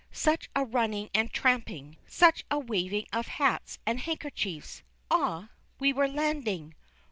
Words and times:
Such 0.11 0.49
a 0.55 0.65
running 0.65 1.11
and 1.13 1.31
tramping, 1.31 1.95
such 2.07 2.43
a 2.49 2.57
waving 2.57 3.05
of 3.13 3.27
hats 3.27 3.77
and 3.85 3.99
handkerchiefs. 3.99 4.81
Ah! 5.11 5.49
we 5.77 5.93
were 5.93 6.07
landing. 6.07 6.73